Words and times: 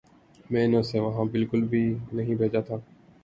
میں 0.51 0.67
نے 0.67 0.77
اسے 0.77 0.99
وہاں 0.99 1.25
بالکل 1.31 1.61
بھی 1.63 1.83
نہیں 2.13 2.35
بھیجا 2.35 2.61
تھا 2.61 2.75